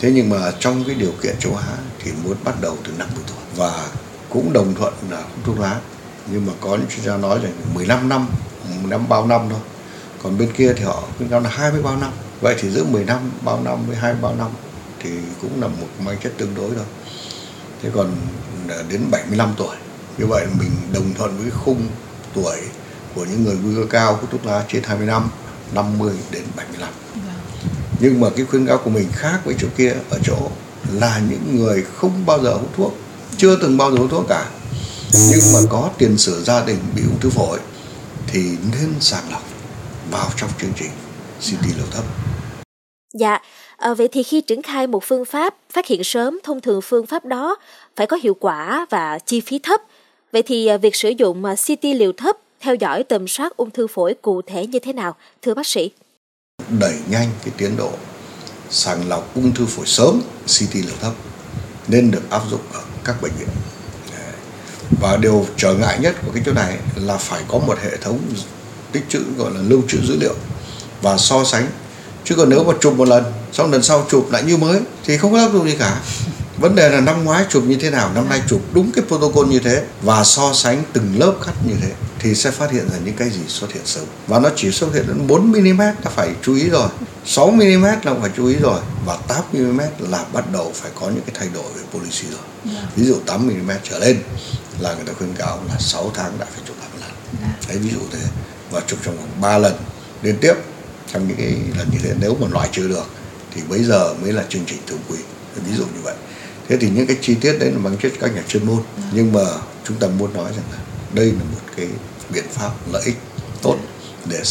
thế 0.00 0.10
nhưng 0.14 0.30
mà 0.30 0.52
trong 0.60 0.84
cái 0.84 0.94
điều 0.94 1.12
kiện 1.22 1.36
châu 1.38 1.56
Á 1.56 1.76
thì 2.02 2.10
muốn 2.24 2.36
bắt 2.44 2.60
đầu 2.60 2.76
từ 2.84 2.92
50 2.98 3.24
tuổi. 3.26 3.36
Và 3.56 3.88
cũng 4.28 4.52
đồng 4.52 4.74
thuận 4.74 4.94
là 5.10 5.16
hút 5.16 5.44
thuốc 5.44 5.60
lá. 5.60 5.80
Nhưng 6.32 6.46
mà 6.46 6.52
có 6.60 6.70
những 6.70 6.86
chuyên 6.96 7.06
gia 7.06 7.16
nói 7.16 7.38
rằng 7.42 7.52
15 7.74 8.08
năm 8.08 8.26
năm 8.88 9.08
bao 9.08 9.26
năm 9.26 9.40
thôi. 9.50 9.60
Còn 10.22 10.38
bên 10.38 10.52
kia 10.52 10.72
thì 10.76 10.84
họ 10.84 11.02
khuyên 11.16 11.28
cáo 11.28 11.40
là 11.40 11.50
20 11.50 11.82
bao 11.82 11.96
năm. 11.96 12.10
Vậy 12.40 12.54
thì 12.58 12.70
giữa 12.70 12.84
10 12.84 13.04
năm 13.04 13.30
bao 13.42 13.60
năm 13.64 13.86
với 13.86 13.96
20 13.96 14.20
bao 14.22 14.34
năm 14.34 14.48
thì 15.00 15.10
cũng 15.42 15.62
là 15.62 15.66
một 15.66 15.86
mang 16.04 16.16
chất 16.22 16.32
tương 16.38 16.54
đối 16.54 16.70
thôi 16.70 16.84
thế 17.82 17.90
còn 17.94 18.16
đến 18.88 19.10
75 19.10 19.54
tuổi 19.56 19.76
như 20.18 20.26
vậy 20.26 20.46
mình 20.58 20.70
đồng 20.92 21.14
thuận 21.14 21.38
với 21.38 21.50
khung 21.50 21.86
tuổi 22.34 22.56
của 23.14 23.24
những 23.24 23.44
người 23.44 23.56
nguy 23.62 23.74
cơ 23.74 23.86
cao 23.90 24.16
hút 24.20 24.30
thuốc 24.30 24.46
lá 24.46 24.64
trên 24.68 24.82
20 24.82 25.06
năm 25.06 25.30
50 25.72 26.14
đến 26.30 26.42
75 26.56 26.90
vâng. 27.14 27.22
nhưng 28.00 28.20
mà 28.20 28.28
cái 28.36 28.46
khuyến 28.46 28.66
cáo 28.66 28.78
của 28.78 28.90
mình 28.90 29.08
khác 29.12 29.40
với 29.44 29.54
chỗ 29.58 29.68
kia 29.76 29.94
ở 30.10 30.18
chỗ 30.24 30.50
là 30.92 31.20
những 31.30 31.56
người 31.56 31.84
không 31.96 32.26
bao 32.26 32.42
giờ 32.42 32.52
hút 32.54 32.70
thuốc 32.76 32.94
chưa 33.36 33.56
từng 33.56 33.76
bao 33.76 33.90
giờ 33.90 33.98
hút 33.98 34.10
thuốc 34.10 34.24
cả 34.28 34.50
nhưng 35.12 35.52
mà 35.52 35.58
có 35.70 35.90
tiền 35.98 36.18
sử 36.18 36.42
gia 36.44 36.64
đình 36.64 36.78
bị 36.96 37.02
ung 37.02 37.20
thư 37.20 37.30
phổi 37.30 37.58
thì 38.26 38.56
nên 38.72 38.94
sàng 39.00 39.30
lọc 39.30 39.42
vào 40.10 40.30
trong 40.36 40.50
chương 40.60 40.72
trình 40.76 40.90
CT 41.40 41.76
liều 41.76 41.86
thấp. 41.90 42.04
Dạ, 43.14 43.38
à, 43.78 43.94
vậy 43.94 44.08
thì 44.12 44.22
khi 44.22 44.40
triển 44.40 44.62
khai 44.62 44.86
một 44.86 45.04
phương 45.04 45.24
pháp 45.24 45.54
phát 45.70 45.86
hiện 45.86 46.04
sớm, 46.04 46.38
thông 46.44 46.60
thường 46.60 46.80
phương 46.82 47.06
pháp 47.06 47.24
đó 47.24 47.56
phải 47.96 48.06
có 48.06 48.18
hiệu 48.22 48.36
quả 48.40 48.86
và 48.90 49.18
chi 49.18 49.40
phí 49.40 49.58
thấp. 49.58 49.80
Vậy 50.32 50.42
thì 50.42 50.66
à, 50.66 50.76
việc 50.76 50.96
sử 50.96 51.08
dụng 51.08 51.44
ờ, 51.44 51.54
CT 51.54 51.84
liều 51.84 52.12
thấp 52.12 52.36
theo 52.60 52.74
dõi 52.74 53.02
tầm 53.02 53.28
soát 53.28 53.56
ung 53.56 53.70
thư 53.70 53.86
phổi 53.86 54.14
cụ 54.22 54.42
thể 54.42 54.66
như 54.66 54.78
thế 54.78 54.92
nào, 54.92 55.16
thưa 55.42 55.54
bác 55.54 55.66
sĩ? 55.66 55.90
Đẩy 56.80 56.94
nhanh 57.10 57.28
cái 57.44 57.54
tiến 57.58 57.76
độ 57.76 57.90
sàng 58.70 59.08
lọc 59.08 59.34
ung 59.34 59.54
thư 59.54 59.66
phổi 59.66 59.86
sớm 59.86 60.20
CT 60.46 60.74
liều 60.74 60.96
thấp 61.00 61.12
nên 61.88 62.10
được 62.10 62.30
áp 62.30 62.42
dụng 62.50 62.60
ở 62.72 62.80
các 63.04 63.22
bệnh 63.22 63.32
viện. 63.38 63.48
Và 65.00 65.16
điều 65.16 65.46
trở 65.56 65.74
ngại 65.74 65.98
nhất 66.00 66.14
của 66.26 66.32
cái 66.34 66.42
chỗ 66.46 66.52
này 66.52 66.78
là 66.96 67.16
phải 67.16 67.42
có 67.48 67.58
một 67.58 67.78
hệ 67.82 67.96
thống 67.96 68.18
tích 68.92 69.04
trữ 69.08 69.22
gọi 69.38 69.50
là 69.54 69.60
lưu 69.60 69.82
trữ 69.88 69.98
dữ 70.06 70.16
liệu 70.20 70.34
và 71.02 71.16
so 71.16 71.44
sánh 71.44 71.66
chứ 72.24 72.34
còn 72.36 72.48
nếu 72.48 72.64
mà 72.64 72.72
chụp 72.80 72.94
một 72.96 73.08
lần 73.08 73.24
xong 73.58 73.72
lần 73.72 73.82
sau 73.82 74.06
chụp 74.10 74.30
lại 74.30 74.42
như 74.42 74.56
mới 74.56 74.80
thì 75.04 75.18
không 75.18 75.32
có 75.32 75.38
tác 75.38 75.52
dụng 75.52 75.68
gì 75.68 75.76
cả. 75.78 76.00
Vấn 76.58 76.74
đề 76.74 76.88
là 76.88 77.00
năm 77.00 77.24
ngoái 77.24 77.44
chụp 77.48 77.64
như 77.66 77.76
thế 77.76 77.90
nào 77.90 78.10
năm 78.14 78.28
nay 78.28 78.42
chụp 78.48 78.60
đúng 78.72 78.92
cái 78.92 79.04
protocol 79.08 79.48
như 79.48 79.58
thế 79.58 79.84
và 80.02 80.24
so 80.24 80.52
sánh 80.52 80.82
từng 80.92 81.14
lớp 81.18 81.34
cắt 81.46 81.52
như 81.66 81.74
thế 81.82 81.90
thì 82.18 82.34
sẽ 82.34 82.50
phát 82.50 82.70
hiện 82.70 82.88
ra 82.90 82.98
những 83.04 83.14
cái 83.16 83.30
gì 83.30 83.40
xuất 83.48 83.72
hiện 83.72 83.82
sớm. 83.84 84.04
Và 84.26 84.38
nó 84.38 84.50
chỉ 84.56 84.70
xuất 84.70 84.94
hiện 84.94 85.04
đến 85.06 85.26
4 85.26 85.42
mm 85.52 85.80
là 85.80 86.10
phải 86.10 86.30
chú 86.42 86.54
ý 86.54 86.68
rồi. 86.68 86.88
6 87.26 87.50
mm 87.50 87.84
là 87.84 88.14
phải 88.20 88.30
chú 88.36 88.46
ý 88.46 88.56
rồi 88.56 88.80
và 89.06 89.18
8 89.28 89.42
mm 89.52 89.80
là 89.98 90.24
bắt 90.32 90.44
đầu 90.52 90.72
phải 90.74 90.90
có 91.00 91.06
những 91.06 91.22
cái 91.26 91.36
thay 91.38 91.48
đổi 91.54 91.64
về 91.74 91.82
policy 91.92 92.26
rồi. 92.30 92.74
Dạ. 92.74 92.88
ví 92.96 93.06
dụ 93.06 93.14
8 93.26 93.46
mm 93.46 93.70
trở 93.90 93.98
lên 93.98 94.18
là 94.80 94.94
người 94.94 95.04
ta 95.04 95.12
khuyên 95.18 95.34
cáo 95.38 95.60
là 95.68 95.74
6 95.78 96.10
tháng 96.14 96.32
đã 96.38 96.46
phải 96.50 96.62
chụp 96.66 96.76
lại 96.80 96.88
một 96.92 96.98
lần. 97.00 97.10
Dạ. 97.42 97.68
đấy 97.68 97.78
ví 97.78 97.90
dụ 97.90 98.00
thế. 98.12 98.28
Và 98.70 98.80
chụp 98.86 98.98
trong 99.04 99.16
vòng 99.16 99.40
3 99.40 99.58
lần. 99.58 99.74
Liên 100.22 100.36
tiếp 100.40 100.54
trong 101.12 101.28
những 101.28 101.36
cái 101.36 101.54
lần 101.78 101.88
như 101.92 101.98
thế 102.02 102.14
nếu 102.20 102.36
mà 102.40 102.46
loại 102.50 102.68
trừ 102.72 102.88
được 102.88 103.04
thì 103.58 103.64
bây 103.68 103.84
giờ 103.84 104.14
mới 104.22 104.32
là 104.32 104.44
chương 104.48 104.62
trình 104.66 104.78
thường 104.86 104.98
quy. 105.08 105.18
Ví 105.66 105.76
dụ 105.76 105.84
như 105.84 106.00
vậy. 106.02 106.14
Thế 106.68 106.76
thì 106.80 106.90
những 106.90 107.06
cái 107.06 107.16
chi 107.20 107.34
tiết 107.34 107.56
đấy 107.60 107.70
là 107.70 107.78
bằng 107.78 107.96
chất 107.96 108.12
các 108.20 108.34
nhà 108.34 108.42
chuyên 108.48 108.66
môn. 108.66 108.82
Nhưng 109.12 109.32
mà 109.32 109.44
chúng 109.84 109.96
ta 109.96 110.06
muốn 110.18 110.34
nói 110.34 110.52
rằng 110.56 110.64
là 110.72 110.78
đây 111.12 111.26
là 111.26 111.44
một 111.52 111.60
cái 111.76 111.88
biện 112.30 112.44
pháp 112.52 112.70
lợi 112.92 113.02
ích 113.04 113.16
tốt 113.62 113.76
để 114.26 114.42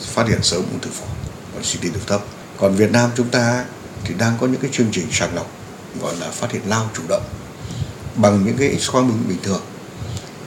phát 0.00 0.28
hiện 0.28 0.38
sớm 0.42 0.62
ung 0.70 0.80
thư 0.80 0.90
phổi 0.90 1.08
và 1.54 1.60
CT 1.60 1.82
được 1.82 2.06
thấp. 2.06 2.20
Còn 2.58 2.74
Việt 2.74 2.92
Nam 2.92 3.10
chúng 3.16 3.28
ta 3.28 3.64
thì 4.04 4.14
đang 4.18 4.36
có 4.40 4.46
những 4.46 4.60
cái 4.60 4.70
chương 4.74 4.88
trình 4.92 5.06
sàng 5.12 5.34
lọc 5.34 5.50
gọi 6.00 6.16
là 6.20 6.30
phát 6.30 6.52
hiện 6.52 6.62
lao 6.66 6.90
chủ 6.96 7.02
động 7.08 7.22
bằng 8.16 8.44
những 8.46 8.56
cái 8.56 8.78
x 8.78 8.90
quang 8.90 9.28
bình 9.28 9.38
thường. 9.42 9.62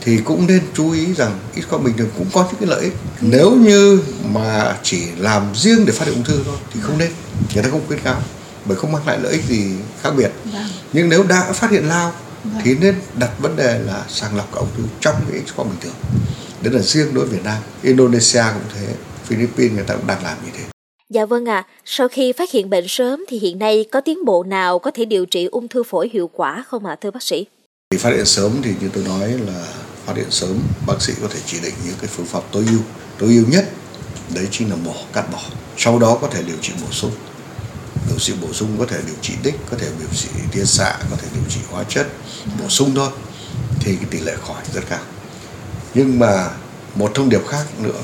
Thì 0.02 0.18
cũng 0.18 0.48
nên 0.48 0.62
chú 0.74 0.92
ý 0.92 1.14
rằng 1.14 1.40
ít 1.56 1.64
quang 1.70 1.84
bình 1.84 1.98
thường 1.98 2.10
cũng 2.18 2.30
có 2.34 2.44
những 2.44 2.60
cái 2.60 2.70
lợi 2.70 2.82
ích. 2.82 2.94
Nếu 3.22 3.52
như 3.52 4.02
mà 4.34 4.78
chỉ 4.84 5.04
làm 5.18 5.56
riêng 5.56 5.86
để 5.86 5.94
phát 5.94 6.06
hiện 6.06 6.16
ung 6.16 6.24
thư 6.24 6.44
thôi 6.46 6.58
thì 6.74 6.80
không 6.82 6.98
nên 6.98 7.12
người 7.54 7.64
ta 7.64 7.70
không 7.70 7.88
khuyến 7.88 8.00
cáo 8.00 8.22
bởi 8.66 8.78
không 8.78 8.92
mang 8.92 9.08
lại 9.08 9.20
lợi 9.22 9.32
ích 9.32 9.44
gì 9.44 9.72
khác 10.02 10.12
biệt. 10.18 10.32
Vâng. 10.54 10.64
nhưng 10.94 11.10
nếu 11.10 11.24
đã 11.24 11.52
phát 11.54 11.72
hiện 11.72 11.88
lao 11.88 12.14
vâng. 12.44 12.62
thì 12.64 12.76
nên 12.76 12.96
đặt 13.16 13.32
vấn 13.40 13.56
đề 13.56 13.80
là 13.80 14.06
sàng 14.10 14.38
lọc 14.38 14.56
ung 14.56 14.70
thư 14.78 14.84
trong 15.00 15.16
cái 15.32 15.42
x 15.48 15.56
quang 15.56 15.70
bình 15.70 15.80
thường. 15.82 15.94
Đấy 16.62 16.74
là 16.74 16.80
riêng 16.80 17.14
đối 17.14 17.26
với 17.26 17.38
Việt 17.38 17.44
Nam. 17.44 17.58
Indonesia 17.82 18.44
cũng 18.54 18.64
thế 18.76 18.94
Philippines 19.26 19.76
người 19.76 19.84
ta 19.84 19.96
cũng 19.96 20.08
đang 20.08 20.24
làm 20.24 20.38
như 20.46 20.52
thế. 20.58 20.64
Dạ 21.10 21.26
vâng 21.26 21.50
ạ, 21.50 21.66
à, 21.68 21.68
sau 21.86 22.08
khi 22.08 22.32
phát 22.32 22.52
hiện 22.52 22.70
bệnh 22.70 22.88
sớm 22.88 23.26
thì 23.28 23.40
hiện 23.40 23.60
nay 23.60 23.86
có 23.92 24.02
tiến 24.02 24.26
bộ 24.26 24.44
nào 24.44 24.80
có 24.80 24.92
thể 24.92 25.06
điều 25.06 25.26
trị 25.26 25.46
ung 25.46 25.68
thư 25.68 25.84
phổi 25.84 26.10
hiệu 26.14 26.30
quả 26.34 26.64
không 26.68 26.86
ạ 26.86 26.94
à, 26.94 26.96
thưa 27.02 27.12
bác 27.12 27.24
sĩ? 27.24 27.46
Thì 27.92 27.98
phát 27.98 28.10
hiện 28.10 28.26
sớm 28.26 28.52
thì 28.64 28.74
như 28.82 28.90
tôi 28.94 29.04
nói 29.04 29.30
là 29.30 29.68
phát 30.06 30.14
hiện 30.16 30.28
sớm 30.30 30.60
bác 30.88 31.02
sĩ 31.02 31.14
có 31.22 31.28
thể 31.28 31.40
chỉ 31.46 31.58
định 31.64 31.74
những 31.86 31.96
cái 32.02 32.10
phương 32.14 32.26
pháp 32.26 32.42
tối 32.52 32.66
ưu. 32.70 32.80
Tối 33.20 33.30
ưu 33.30 33.46
nhất 33.48 33.66
đấy 34.36 34.48
chính 34.52 34.70
là 34.70 34.76
mổ 34.76 34.94
cắt 35.14 35.32
bỏ. 35.32 35.40
Sau 35.78 36.00
đó 36.00 36.18
có 36.22 36.28
thể 36.28 36.44
điều 36.44 36.58
trị 36.62 36.74
bổ 36.82 36.92
sung 36.92 37.12
điều 38.12 38.20
trị 38.20 38.34
bổ 38.42 38.54
sung 38.54 38.76
có 38.80 38.86
thể 38.86 38.98
điều 39.06 39.16
trị 39.22 39.34
đích 39.44 39.56
có 39.72 39.78
thể 39.78 39.88
điều 40.00 40.08
trị 40.16 40.30
tia 40.52 40.66
xạ 40.66 40.98
có 41.10 41.16
thể 41.22 41.28
điều 41.34 41.44
trị 41.50 41.60
hóa 41.72 41.84
chất 41.90 42.08
bổ 42.60 42.70
sung 42.70 42.96
thôi 42.96 43.10
thì 43.80 43.96
cái 43.96 44.06
tỷ 44.10 44.20
lệ 44.20 44.36
khỏi 44.48 44.64
rất 44.74 44.82
cao. 44.90 45.00
Nhưng 45.94 46.20
mà 46.20 46.50
một 46.96 47.12
thông 47.16 47.30
điệp 47.30 47.48
khác 47.48 47.66
nữa 47.80 48.02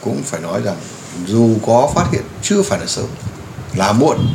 cũng 0.00 0.22
phải 0.22 0.40
nói 0.40 0.62
rằng 0.62 0.76
dù 1.26 1.56
có 1.66 1.92
phát 1.94 2.06
hiện 2.12 2.22
chưa 2.42 2.62
phải 2.62 2.80
là 2.80 2.86
sớm 2.86 3.06
là 3.74 3.92
muộn 3.92 4.34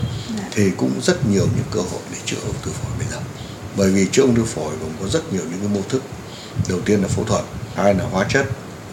thì 0.52 0.72
cũng 0.78 0.92
rất 1.02 1.26
nhiều 1.28 1.48
những 1.56 1.66
cơ 1.72 1.80
hội 1.80 2.02
để 2.12 2.18
chữa 2.26 2.38
ung 2.48 2.56
thư 2.62 2.72
phổi 2.72 2.92
bây 2.98 3.08
giờ. 3.12 3.20
Bởi 3.78 3.92
vì 3.92 4.08
chữa 4.12 4.22
ung 4.22 4.36
thư 4.36 4.44
phổi 4.44 4.74
cũng 4.80 4.94
có 5.02 5.08
rất 5.10 5.34
nhiều 5.34 5.44
những 5.52 5.60
cái 5.60 5.70
mô 5.70 5.82
thức. 5.90 6.04
Đầu 6.70 6.80
tiên 6.86 7.02
là 7.02 7.08
phẫu 7.08 7.24
thuật 7.24 7.44
hai 7.76 7.94
là 7.94 8.06
hóa 8.12 8.26
chất 8.30 8.46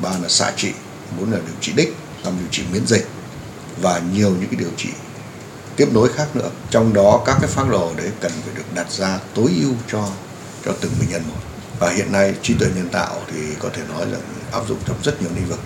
ba 0.02 0.10
là 0.22 0.28
xạ 0.28 0.52
trị 0.56 0.72
bốn 1.18 1.32
là 1.32 1.38
điều 1.38 1.56
trị 1.60 1.72
đích 1.76 1.94
năm 2.24 2.34
điều 2.38 2.48
trị 2.50 2.62
miễn 2.72 2.86
dịch 2.86 3.08
và 3.80 4.02
nhiều 4.12 4.30
những 4.30 4.48
cái 4.50 4.60
điều 4.60 4.70
trị 4.76 4.88
tiếp 5.76 5.88
nối 5.92 6.08
khác 6.08 6.36
nữa. 6.36 6.50
Trong 6.70 6.94
đó 6.94 7.22
các 7.26 7.36
cái 7.40 7.50
phác 7.50 7.68
đồ 7.70 7.92
đấy 7.96 8.10
cần 8.20 8.32
phải 8.44 8.54
được 8.54 8.74
đặt 8.74 8.92
ra 8.92 9.18
tối 9.34 9.50
ưu 9.62 9.72
cho 9.92 10.08
cho 10.64 10.72
từng 10.80 10.92
bệnh 11.00 11.10
nhân 11.10 11.22
một. 11.28 11.40
Và 11.78 11.90
hiện 11.90 12.12
nay 12.12 12.34
trí 12.42 12.54
tuệ 12.54 12.68
nhân 12.76 12.88
tạo 12.92 13.20
thì 13.32 13.40
có 13.58 13.68
thể 13.72 13.82
nói 13.88 14.06
là 14.06 14.18
áp 14.52 14.68
dụng 14.68 14.78
trong 14.86 14.96
rất 15.02 15.22
nhiều 15.22 15.30
lĩnh 15.34 15.48
vực, 15.48 15.60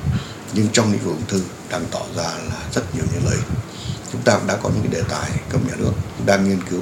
nhưng 0.53 0.69
trong 0.73 0.93
lĩnh 0.93 1.05
vực 1.05 1.15
ung 1.15 1.27
thư 1.29 1.43
đang 1.71 1.85
tỏ 1.91 2.01
ra 2.17 2.23
là 2.23 2.61
rất 2.73 2.95
nhiều 2.95 3.05
những 3.13 3.25
lợi 3.25 3.39
chúng 4.13 4.23
ta 4.23 4.39
cũng 4.39 4.47
đã 4.47 4.57
có 4.63 4.69
những 4.69 4.83
cái 4.83 4.93
đề 4.93 5.09
tài 5.09 5.31
cấp 5.51 5.61
nhà 5.69 5.75
nước 5.79 5.93
đang 6.27 6.49
nghiên 6.49 6.61
cứu 6.71 6.81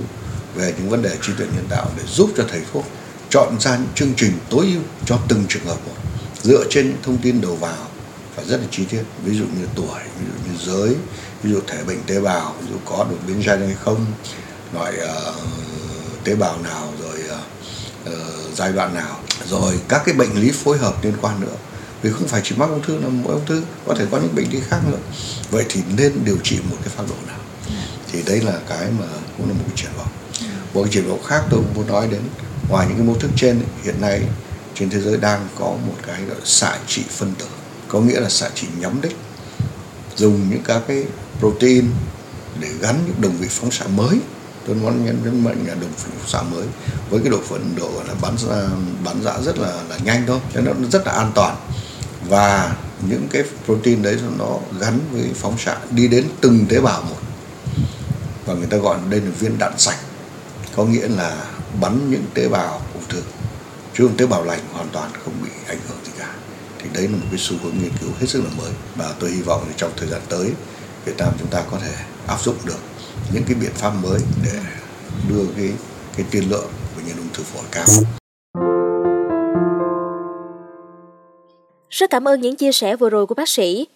về 0.54 0.74
những 0.78 0.88
vấn 0.88 1.02
đề 1.02 1.16
trí 1.22 1.32
tuệ 1.38 1.46
nhân 1.46 1.66
tạo 1.68 1.86
để 1.96 2.02
giúp 2.06 2.30
cho 2.36 2.44
thầy 2.48 2.60
thuốc 2.72 2.84
chọn 3.30 3.56
ra 3.60 3.76
những 3.76 3.88
chương 3.94 4.12
trình 4.16 4.32
tối 4.50 4.66
ưu 4.72 4.82
cho 5.04 5.18
từng 5.28 5.44
trường 5.48 5.64
hợp 5.64 5.76
một, 5.86 5.94
dựa 6.42 6.64
trên 6.70 6.86
những 6.86 7.02
thông 7.02 7.18
tin 7.18 7.40
đầu 7.40 7.56
vào 7.56 7.88
phải 8.36 8.44
rất 8.44 8.60
là 8.60 8.66
chi 8.70 8.84
tiết 8.84 9.02
ví 9.24 9.38
dụ 9.38 9.44
như 9.44 9.66
tuổi 9.74 10.00
ví 10.20 10.26
dụ 10.26 10.50
như 10.50 10.58
giới 10.66 10.96
ví 11.42 11.50
dụ 11.50 11.60
thể 11.66 11.84
bệnh 11.84 12.02
tế 12.06 12.20
bào 12.20 12.54
ví 12.60 12.66
dụ 12.70 12.76
có 12.84 13.06
đột 13.10 13.18
biến 13.26 13.42
gen 13.46 13.60
hay 13.60 13.76
không 13.84 14.06
loại 14.72 14.92
uh, 14.96 16.24
tế 16.24 16.34
bào 16.34 16.60
nào 16.60 16.92
rồi 17.02 17.20
uh, 17.30 18.12
uh, 18.12 18.54
giai 18.54 18.72
đoạn 18.72 18.94
nào. 18.94 19.20
Rồi 19.48 19.80
các 19.88 20.02
cái 20.06 20.14
bệnh 20.14 20.40
lý 20.40 20.50
phối 20.50 20.78
hợp 20.78 21.04
liên 21.04 21.14
quan 21.20 21.40
nữa. 21.40 21.56
Vì 22.02 22.10
không 22.12 22.28
phải 22.28 22.40
chỉ 22.44 22.54
mắc 22.56 22.70
ung 22.70 22.82
thư 22.82 22.98
là 22.98 23.08
mỗi 23.08 23.32
ung 23.32 23.46
thư 23.46 23.62
có 23.86 23.94
thể 23.94 24.06
có 24.10 24.18
những 24.18 24.34
bệnh 24.34 24.50
lý 24.50 24.60
khác 24.68 24.80
nữa. 24.90 24.98
Vậy 25.50 25.64
thì 25.68 25.82
nên 25.96 26.24
điều 26.24 26.38
trị 26.44 26.58
một 26.70 26.76
cái 26.84 26.94
phác 26.96 27.08
độ 27.08 27.14
nào? 27.26 27.38
Thì 28.12 28.22
đấy 28.26 28.40
là 28.40 28.58
cái 28.68 28.88
mà 28.98 29.06
cũng 29.36 29.48
là 29.48 29.54
một 29.54 29.64
cái 29.66 29.76
triển 29.76 29.90
vọng. 29.96 30.08
Một 30.74 30.82
cái 30.82 30.92
triển 30.92 31.08
vọng 31.08 31.22
khác 31.22 31.42
tôi 31.50 31.60
cũng 31.60 31.74
muốn 31.74 31.86
nói 31.86 32.08
đến 32.10 32.20
ngoài 32.68 32.86
những 32.88 32.96
cái 32.98 33.06
mô 33.06 33.14
thức 33.14 33.30
trên 33.36 33.62
hiện 33.82 34.00
nay 34.00 34.22
trên 34.74 34.90
thế 34.90 35.00
giới 35.00 35.16
đang 35.16 35.48
có 35.58 35.64
một 35.64 35.96
cái 36.06 36.22
gọi 36.22 36.38
là 36.38 36.44
xạ 36.44 36.78
trị 36.86 37.02
phân 37.10 37.34
tử 37.38 37.46
có 37.88 38.00
nghĩa 38.00 38.20
là 38.20 38.28
xạ 38.28 38.48
trị 38.54 38.66
nhắm 38.78 39.00
đích, 39.00 39.16
dùng 40.16 40.50
những 40.50 40.62
các 40.64 40.82
cái 40.88 41.04
protein 41.38 41.90
để 42.60 42.68
gắn 42.80 42.98
những 43.06 43.20
đồng 43.20 43.36
vị 43.36 43.46
phóng 43.50 43.70
xạ 43.70 43.84
mới. 43.86 44.18
Tôi 44.66 44.76
muốn 44.76 45.04
nhấn 45.04 45.20
nhấn 45.24 45.44
mạnh 45.44 45.64
là 45.66 45.74
đồng 45.74 45.90
vị 45.90 46.10
phóng 46.18 46.28
xạ 46.28 46.42
mới. 46.42 46.64
Với 47.10 47.20
cái 47.20 47.28
độ 47.28 47.40
phận 47.48 47.74
độ 47.76 47.90
là 48.08 48.14
bắn 48.22 48.36
ra 48.38 48.68
bắn 49.04 49.22
ra 49.22 49.32
dạ 49.36 49.42
rất 49.42 49.58
là 49.58 49.82
là 49.88 49.98
nhanh 50.04 50.24
thôi, 50.26 50.40
cho 50.54 50.60
nên 50.60 50.82
nó 50.82 50.88
rất 50.88 51.06
là 51.06 51.12
an 51.12 51.32
toàn. 51.34 51.56
Và 52.28 52.76
những 53.08 53.26
cái 53.30 53.42
protein 53.64 54.02
đấy 54.02 54.18
nó 54.38 54.58
gắn 54.80 54.98
với 55.12 55.30
phóng 55.34 55.58
xạ 55.58 55.76
đi 55.90 56.08
đến 56.08 56.24
từng 56.40 56.66
tế 56.68 56.80
bào 56.80 57.02
một. 57.02 57.16
Và 58.46 58.54
người 58.54 58.66
ta 58.66 58.76
gọi 58.76 58.98
đây 59.10 59.20
là 59.20 59.30
viên 59.38 59.58
đạn 59.58 59.78
sạch. 59.78 59.98
Có 60.76 60.84
nghĩa 60.84 61.08
là 61.08 61.44
bắn 61.80 62.10
những 62.10 62.24
tế 62.34 62.48
bào 62.48 62.82
ung 62.94 63.04
thư. 63.08 63.22
Chứ 63.98 64.06
không 64.06 64.16
tế 64.16 64.26
bào 64.26 64.44
lành 64.44 64.60
hoàn 64.72 64.88
toàn 64.88 65.10
không 65.24 65.34
bị 65.42 65.50
ảnh 65.66 65.78
hưởng 65.88 65.93
đấy 66.94 67.08
là 67.08 67.16
một 67.16 67.26
cái 67.30 67.38
xu 67.38 67.56
hướng 67.62 67.74
nghiên 67.82 67.92
cứu 68.00 68.10
hết 68.20 68.26
sức 68.26 68.42
là 68.44 68.50
mới 68.58 68.72
và 68.96 69.14
tôi 69.20 69.30
hy 69.30 69.42
vọng 69.42 69.66
trong 69.76 69.90
thời 69.96 70.08
gian 70.08 70.20
tới 70.28 70.50
Việt 71.04 71.14
Nam 71.18 71.28
chúng 71.38 71.48
ta 71.48 71.64
có 71.70 71.78
thể 71.78 71.92
áp 72.26 72.42
dụng 72.44 72.56
được 72.66 72.78
những 73.34 73.42
cái 73.46 73.54
biện 73.54 73.72
pháp 73.74 73.90
mới 74.02 74.20
để 74.44 74.58
đưa 75.28 75.44
cái 75.56 75.70
cái 76.16 76.26
tiên 76.30 76.42
lượng 76.50 76.70
của 76.94 77.00
nhân 77.06 77.16
ung 77.16 77.28
thư 77.32 77.42
phổi 77.42 77.64
cao. 77.72 77.86
Rất 81.90 82.10
cảm 82.10 82.28
ơn 82.28 82.40
những 82.40 82.56
chia 82.56 82.72
sẻ 82.72 82.96
vừa 82.96 83.10
rồi 83.10 83.26
của 83.26 83.34
bác 83.34 83.48
sĩ. 83.48 83.86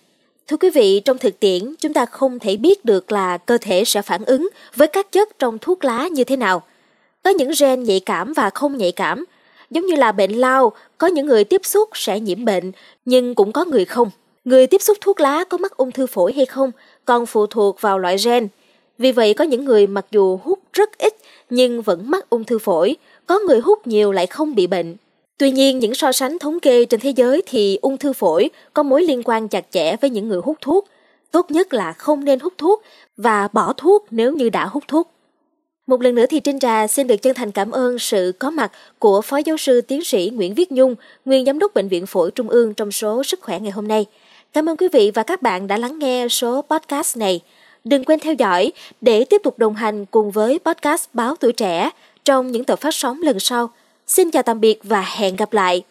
Thưa 0.47 0.57
quý 0.57 0.71
vị, 0.71 1.01
trong 1.05 1.19
thực 1.19 1.41
tiễn, 1.41 1.75
chúng 1.81 1.95
ta 1.95 2.07
không 2.07 2.39
thể 2.39 2.57
biết 2.57 2.85
được 2.85 3.13
là 3.13 3.39
cơ 3.39 3.59
thể 3.61 3.85
sẽ 3.85 4.03
phản 4.03 4.25
ứng 4.25 4.49
với 4.77 4.89
các 4.89 5.13
chất 5.13 5.39
trong 5.39 5.59
thuốc 5.59 5.85
lá 5.85 6.09
như 6.09 6.25
thế 6.25 6.37
nào. 6.37 6.63
Có 7.23 7.31
những 7.31 7.51
gen 7.61 7.85
nhạy 7.85 8.01
cảm 8.01 8.33
và 8.33 8.51
không 8.51 8.79
nhạy 8.79 8.93
cảm. 8.93 9.25
Giống 9.71 9.87
như 9.87 9.95
là 9.95 10.13
bệnh 10.13 10.33
lao, 10.33 10.73
có 10.99 11.07
những 11.07 11.27
người 11.27 11.45
tiếp 11.45 11.61
xúc 11.65 11.89
sẽ 11.95 12.21
nhiễm 12.21 12.45
bệnh, 12.45 12.73
nhưng 13.05 13.35
cũng 13.35 13.53
có 13.53 13.65
người 13.65 13.85
không. 13.85 14.11
Người 14.45 14.67
tiếp 14.67 14.83
xúc 14.83 14.99
thuốc 15.01 15.21
lá 15.21 15.45
có 15.45 15.59
mắc 15.59 15.77
ung 15.77 15.93
thư 15.93 16.07
phổi 16.07 16.33
hay 16.33 16.47
không 16.47 16.71
còn 17.05 17.27
phụ 17.27 17.47
thuộc 17.47 17.81
vào 17.81 17.99
loại 17.99 18.17
gen. 18.25 18.49
Vì 18.99 19.13
vậy 19.13 19.35
có 19.35 19.45
những 19.45 19.65
người 19.65 19.87
mặc 19.87 20.07
dù 20.11 20.41
hút 20.45 20.59
rất 20.73 20.99
ít 20.99 21.15
nhưng 21.51 21.83
vẫn 21.83 22.11
mắc 22.11 22.31
ung 22.31 22.45
thư 22.45 22.59
phổi, 22.59 22.97
có 23.27 23.39
người 23.39 23.61
hút 23.61 23.87
nhiều 23.87 24.13
lại 24.13 24.27
không 24.27 24.55
bị 24.55 24.67
bệnh. 24.67 24.97
Tuy 25.39 25.51
nhiên, 25.51 25.79
những 25.79 25.95
so 25.95 26.13
sánh 26.13 26.39
thống 26.39 26.61
kê 26.61 26.85
trên 26.85 27.01
thế 27.01 27.11
giới 27.11 27.43
thì 27.47 27.79
ung 27.83 27.97
thư 27.97 28.13
phổi 28.13 28.51
có 28.73 28.83
mối 28.83 29.03
liên 29.03 29.23
quan 29.25 29.49
chặt 29.49 29.65
chẽ 29.71 29.97
với 29.97 30.11
những 30.11 30.29
người 30.29 30.41
hút 30.45 30.57
thuốc. 30.61 30.89
Tốt 31.31 31.51
nhất 31.51 31.73
là 31.73 31.93
không 31.93 32.25
nên 32.25 32.41
hút 32.41 32.53
thuốc 32.59 32.83
và 33.17 33.49
bỏ 33.53 33.73
thuốc 33.77 34.07
nếu 34.11 34.33
như 34.33 34.51
đã 34.51 34.67
hút 34.67 34.85
thuốc. 34.89 35.11
Một 35.89 36.03
lần 36.03 36.15
nữa 36.15 36.25
thì 36.31 36.41
Trinh 36.41 36.59
Trà 36.59 36.87
xin 36.87 37.07
được 37.07 37.17
chân 37.23 37.35
thành 37.35 37.53
cảm 37.53 37.71
ơn 37.71 37.99
sự 37.99 38.33
có 38.39 38.51
mặt 38.51 38.73
của 38.99 39.23
Phó 39.23 39.37
Giáo 39.37 39.57
sư 39.57 39.81
Tiến 39.81 40.05
sĩ 40.05 40.31
Nguyễn 40.35 40.55
Viết 40.55 40.73
Nhung, 40.73 40.95
nguyên 41.25 41.45
Giám 41.45 41.59
đốc 41.59 41.75
Bệnh 41.75 41.89
viện 41.89 42.07
Phổi 42.07 42.31
Trung 42.31 42.49
ương 42.49 42.75
trong 42.75 42.93
số 42.93 43.23
Sức 43.25 43.41
khỏe 43.43 43.61
ngày 43.61 43.71
hôm 43.71 43.89
nay. 43.89 44.07
Cảm 44.53 44.69
ơn 44.69 44.77
quý 44.77 44.89
vị 44.93 45.11
và 45.15 45.23
các 45.23 45.43
bạn 45.43 45.67
đã 45.67 45.77
lắng 45.77 45.99
nghe 45.99 46.29
số 46.29 46.63
podcast 46.63 47.17
này. 47.17 47.41
Đừng 47.85 48.05
quên 48.05 48.21
theo 48.21 48.35
dõi 48.35 48.73
để 49.01 49.25
tiếp 49.25 49.41
tục 49.45 49.59
đồng 49.59 49.75
hành 49.75 50.07
cùng 50.07 50.31
với 50.31 50.59
podcast 50.59 51.09
Báo 51.15 51.37
Tuổi 51.37 51.53
Trẻ 51.53 51.91
trong 52.25 52.53
những 52.53 52.65
tập 52.65 52.81
phát 52.81 52.95
sóng 52.95 53.23
lần 53.23 53.41
sau. 53.41 53.71
Xin 54.07 54.31
chào 54.31 54.43
tạm 54.43 54.61
biệt 54.61 54.81
và 54.85 55.05
hẹn 55.17 55.37
gặp 55.37 55.53
lại. 55.53 55.83